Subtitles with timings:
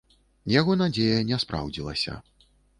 [0.59, 2.19] Яго надзея не спраўдзілася.